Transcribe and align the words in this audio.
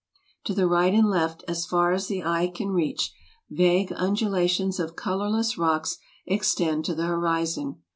To 0.45 0.55
the 0.55 0.65
right 0.65 0.95
and 0.95 1.07
left, 1.07 1.43
as 1.47 1.67
far 1.67 1.91
as 1.93 2.07
the 2.07 2.23
eye 2.23 2.47
can 2.47 2.69
reach, 2.69 3.13
vague 3.51 3.93
undulations 3.95 4.79
of 4.79 4.95
colorless 4.95 5.59
rocks 5.59 5.99
extend 6.25 6.85
to 6.85 6.95
the 6.95 7.05
horizon. 7.05 7.81